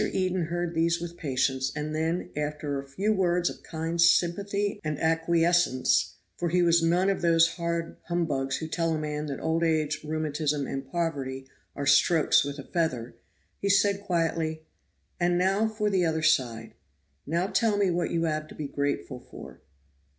[0.01, 4.97] Eden heard these with patience, and then, after a few words of kind sympathy and
[4.99, 9.63] acquiescence, for he was none of those hard humbugs who tell a man that old
[9.63, 13.13] age, rheumatism and poverty are strokes with a feather,
[13.59, 14.63] he said quietly:
[15.19, 16.73] "And now for the other side;
[17.27, 19.61] now tell me what you have to be grateful for."